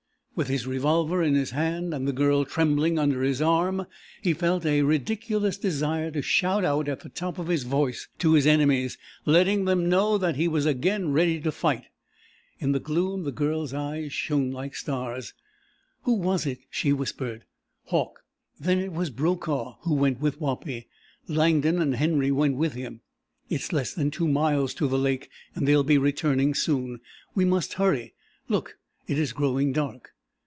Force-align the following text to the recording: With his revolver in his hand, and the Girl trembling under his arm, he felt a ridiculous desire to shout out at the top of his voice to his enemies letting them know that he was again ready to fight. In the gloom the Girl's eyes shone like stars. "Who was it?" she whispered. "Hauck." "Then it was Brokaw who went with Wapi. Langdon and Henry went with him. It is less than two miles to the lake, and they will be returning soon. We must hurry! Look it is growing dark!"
With 0.33 0.47
his 0.47 0.65
revolver 0.65 1.21
in 1.21 1.35
his 1.35 1.51
hand, 1.51 1.93
and 1.93 2.07
the 2.07 2.13
Girl 2.13 2.45
trembling 2.45 2.97
under 2.97 3.21
his 3.21 3.43
arm, 3.43 3.85
he 4.23 4.33
felt 4.33 4.65
a 4.65 4.81
ridiculous 4.81 5.55
desire 5.55 6.09
to 6.09 6.23
shout 6.23 6.65
out 6.65 6.89
at 6.89 7.01
the 7.01 7.09
top 7.09 7.37
of 7.37 7.45
his 7.47 7.61
voice 7.61 8.07
to 8.19 8.33
his 8.33 8.47
enemies 8.47 8.97
letting 9.23 9.65
them 9.65 9.87
know 9.87 10.17
that 10.17 10.37
he 10.37 10.47
was 10.47 10.65
again 10.65 11.11
ready 11.11 11.39
to 11.41 11.51
fight. 11.51 11.83
In 12.57 12.71
the 12.71 12.79
gloom 12.79 13.23
the 13.23 13.31
Girl's 13.31 13.71
eyes 13.71 14.13
shone 14.13 14.49
like 14.49 14.73
stars. 14.75 15.35
"Who 16.03 16.13
was 16.15 16.47
it?" 16.47 16.59
she 16.71 16.91
whispered. 16.91 17.43
"Hauck." 17.87 18.23
"Then 18.59 18.79
it 18.79 18.93
was 18.93 19.11
Brokaw 19.11 19.75
who 19.81 19.93
went 19.93 20.21
with 20.21 20.39
Wapi. 20.41 20.87
Langdon 21.27 21.79
and 21.79 21.95
Henry 21.97 22.31
went 22.31 22.55
with 22.55 22.73
him. 22.73 23.01
It 23.49 23.61
is 23.61 23.73
less 23.73 23.93
than 23.93 24.09
two 24.09 24.29
miles 24.29 24.73
to 24.75 24.87
the 24.87 24.97
lake, 24.97 25.29
and 25.53 25.67
they 25.67 25.75
will 25.75 25.83
be 25.83 25.99
returning 25.99 26.55
soon. 26.55 26.99
We 27.35 27.45
must 27.45 27.73
hurry! 27.73 28.15
Look 28.49 28.79
it 29.07 29.19
is 29.19 29.33
growing 29.33 29.71
dark!" 29.71 30.13